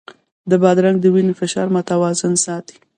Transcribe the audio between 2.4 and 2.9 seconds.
ساتي.